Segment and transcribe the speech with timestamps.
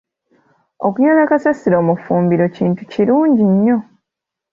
[0.87, 3.77] Okuyoola kasasiro mu ffumbiro kintu kirungi nnyo.